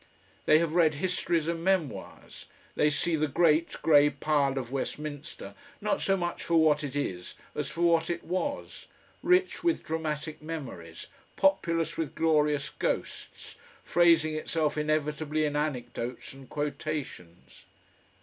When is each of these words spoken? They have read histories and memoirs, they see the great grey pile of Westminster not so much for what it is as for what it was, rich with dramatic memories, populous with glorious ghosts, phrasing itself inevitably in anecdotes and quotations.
They 0.47 0.57
have 0.57 0.73
read 0.73 0.95
histories 0.95 1.47
and 1.47 1.63
memoirs, 1.63 2.47
they 2.73 2.89
see 2.89 3.15
the 3.15 3.27
great 3.27 3.75
grey 3.83 4.09
pile 4.09 4.57
of 4.57 4.71
Westminster 4.71 5.53
not 5.79 6.01
so 6.01 6.17
much 6.17 6.41
for 6.43 6.55
what 6.55 6.83
it 6.83 6.95
is 6.95 7.35
as 7.53 7.69
for 7.69 7.81
what 7.83 8.09
it 8.09 8.23
was, 8.23 8.87
rich 9.21 9.63
with 9.63 9.83
dramatic 9.83 10.41
memories, 10.41 11.05
populous 11.35 11.97
with 11.97 12.15
glorious 12.15 12.71
ghosts, 12.71 13.57
phrasing 13.83 14.33
itself 14.33 14.75
inevitably 14.75 15.45
in 15.45 15.55
anecdotes 15.55 16.33
and 16.33 16.49
quotations. 16.49 17.65